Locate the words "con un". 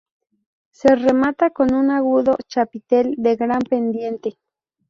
1.51-1.91